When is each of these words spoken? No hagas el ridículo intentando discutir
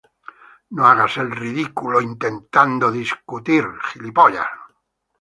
No 0.71 0.87
hagas 0.87 1.17
el 1.19 1.29
ridículo 1.29 2.01
intentando 2.01 2.89
discutir 2.91 3.67